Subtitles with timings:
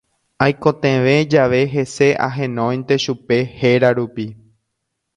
[0.45, 4.31] Aikotevẽ jave hese ahenóinte chupe héra rupi.